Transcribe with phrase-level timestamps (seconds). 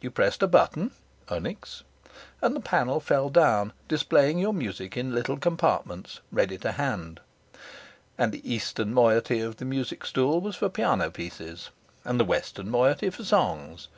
[0.00, 0.92] You pressed a button
[1.28, 1.82] (onyx)
[2.40, 7.20] and the panel fell down displaying your music in little compartments ready to hand;
[8.16, 11.68] and the eastern moiety of the music stool was for piano pieces,
[12.06, 13.88] and the western moiety for songs.